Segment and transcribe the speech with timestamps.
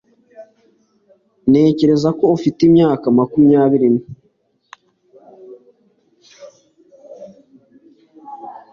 [1.49, 3.89] Ntekereza ko ufite imyaka makumyabiri